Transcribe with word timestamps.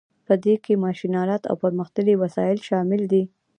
په 0.25 0.33
دې 0.43 0.55
کې 0.63 0.81
ماشین 0.85 1.13
الات 1.21 1.43
او 1.49 1.55
پرمختللي 1.63 2.15
وسایل 2.23 2.59
شامل 2.67 3.01
دي. 3.11 3.23